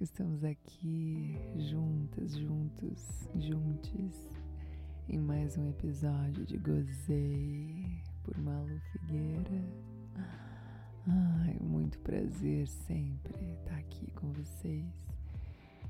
[0.00, 4.30] Estamos aqui juntas, juntos, juntos
[5.06, 9.62] em mais um episódio de Gozei por Malu Figueira.
[11.06, 14.86] Ai, muito prazer sempre estar aqui com vocês.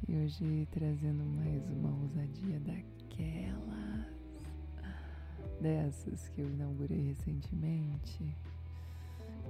[0.09, 4.07] E hoje trazendo mais uma ousadia daquelas,
[5.61, 8.25] dessas que eu inaugurei recentemente,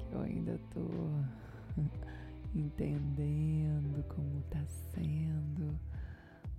[0.07, 0.85] que eu ainda tô
[2.55, 5.79] entendendo como tá sendo,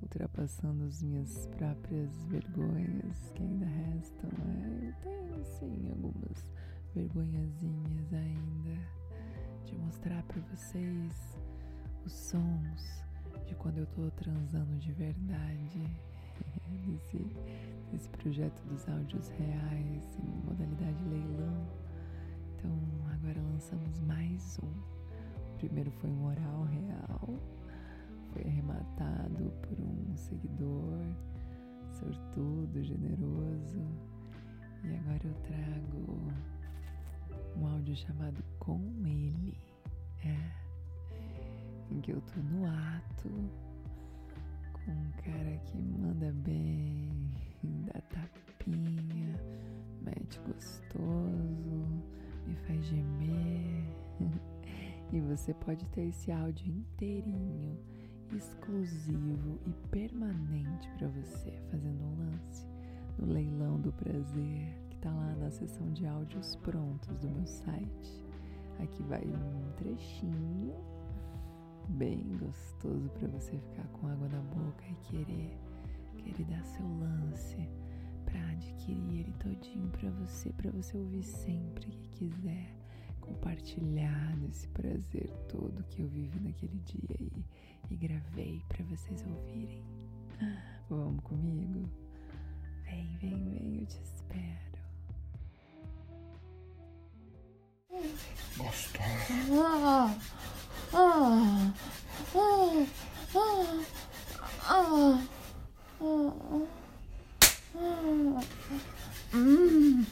[0.01, 4.29] ultrapassando as minhas próprias vergonhas que ainda restam.
[4.29, 6.47] É, eu tenho sim algumas
[6.93, 8.81] vergonhazinhas ainda
[9.65, 11.37] de mostrar para vocês
[12.05, 13.03] os sons
[13.45, 15.81] de quando eu tô transando de verdade.
[16.87, 17.25] nesse,
[17.91, 21.67] nesse projeto dos áudios reais em modalidade leilão.
[22.55, 22.71] Então
[23.11, 24.90] agora lançamos mais um
[25.61, 27.39] primeiro foi um oral real,
[28.33, 30.99] foi arrematado por um seguidor
[31.91, 33.79] sortudo, generoso.
[34.83, 36.31] E agora eu trago
[37.55, 39.55] um áudio chamado Com Ele.
[40.25, 40.51] É.
[41.91, 43.29] Em que eu tô no ato
[44.73, 47.29] com um cara que manda bem,
[47.61, 49.39] dá tapinha,
[50.01, 51.85] mete gostoso,
[52.47, 53.50] me faz gemer.
[55.11, 57.77] E você pode ter esse áudio inteirinho,
[58.33, 62.65] exclusivo e permanente para você, fazendo um lance
[63.19, 68.25] no leilão do prazer, que está lá na seção de áudios prontos do meu site.
[68.79, 70.73] Aqui vai um trechinho
[71.89, 75.59] bem gostoso para você ficar com água na boca e querer,
[76.19, 77.69] querer dar seu lance
[78.23, 82.80] para adquirir ele todinho para você, para você ouvir sempre que quiser
[83.21, 87.45] compartilhar desse prazer todo que eu vivi naquele dia e,
[87.89, 89.83] e gravei para vocês ouvirem.
[90.89, 91.89] Vamos comigo?
[92.83, 94.71] Vem, vem, vem, eu te espero.
[98.57, 99.03] Gostoso.
[99.53, 100.17] Ah,
[100.93, 101.73] ah,
[102.35, 102.85] ah,
[103.35, 103.85] ah,
[104.65, 105.27] ah,
[105.99, 106.67] ah, ah.
[107.73, 108.37] Hum,
[109.33, 110.05] hum.